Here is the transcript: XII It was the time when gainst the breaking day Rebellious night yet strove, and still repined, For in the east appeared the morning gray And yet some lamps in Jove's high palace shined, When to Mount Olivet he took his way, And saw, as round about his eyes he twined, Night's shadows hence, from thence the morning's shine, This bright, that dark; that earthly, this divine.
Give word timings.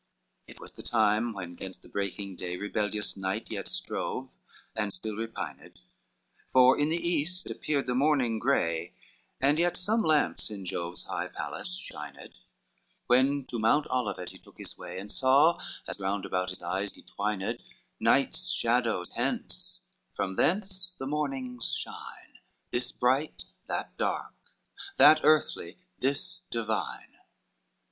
XII 0.47 0.53
It 0.53 0.59
was 0.59 0.71
the 0.71 0.81
time 0.81 1.31
when 1.31 1.53
gainst 1.53 1.83
the 1.83 1.87
breaking 1.87 2.35
day 2.35 2.57
Rebellious 2.57 3.15
night 3.15 3.51
yet 3.51 3.67
strove, 3.69 4.33
and 4.75 4.91
still 4.91 5.15
repined, 5.15 5.79
For 6.49 6.75
in 6.75 6.89
the 6.89 6.97
east 7.07 7.51
appeared 7.51 7.85
the 7.85 7.93
morning 7.93 8.39
gray 8.39 8.95
And 9.39 9.59
yet 9.59 9.77
some 9.77 10.01
lamps 10.01 10.49
in 10.49 10.65
Jove's 10.65 11.03
high 11.03 11.27
palace 11.27 11.77
shined, 11.77 12.33
When 13.05 13.45
to 13.45 13.59
Mount 13.59 13.85
Olivet 13.91 14.31
he 14.31 14.39
took 14.39 14.57
his 14.57 14.75
way, 14.75 14.97
And 14.99 15.11
saw, 15.11 15.59
as 15.87 16.01
round 16.01 16.25
about 16.25 16.49
his 16.49 16.63
eyes 16.63 16.95
he 16.95 17.03
twined, 17.03 17.61
Night's 17.99 18.49
shadows 18.49 19.11
hence, 19.11 19.81
from 20.13 20.35
thence 20.35 20.93
the 20.97 21.05
morning's 21.05 21.75
shine, 21.75 22.39
This 22.71 22.91
bright, 22.91 23.43
that 23.67 23.95
dark; 23.97 24.33
that 24.97 25.19
earthly, 25.21 25.77
this 25.99 26.41
divine. 26.49 27.17